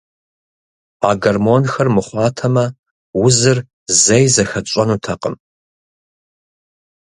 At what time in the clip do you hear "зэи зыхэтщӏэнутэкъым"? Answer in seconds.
4.01-5.35